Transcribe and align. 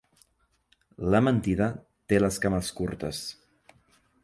La 1.15 1.21
mentida 1.27 1.67
té 2.13 2.21
les 2.23 2.41
cames 2.47 2.73
curtes. 2.81 3.21